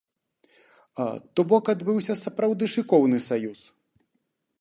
То 1.35 1.41
бок 1.51 1.65
адбыўся 1.73 2.13
сапраўды 2.23 2.65
шыкоўны 2.77 3.17
саюз. 3.27 3.61